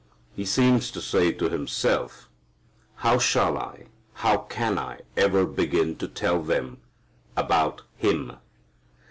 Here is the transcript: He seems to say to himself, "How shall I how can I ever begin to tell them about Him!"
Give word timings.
He 0.33 0.45
seems 0.45 0.89
to 0.93 0.99
say 0.99 1.31
to 1.33 1.47
himself, 1.47 2.27
"How 2.95 3.19
shall 3.19 3.55
I 3.55 3.85
how 4.15 4.37
can 4.39 4.79
I 4.79 5.01
ever 5.15 5.45
begin 5.45 5.95
to 5.97 6.07
tell 6.07 6.41
them 6.41 6.79
about 7.37 7.83
Him!" 7.97 8.37